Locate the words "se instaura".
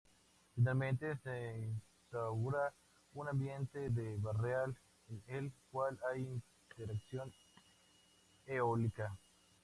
1.23-2.73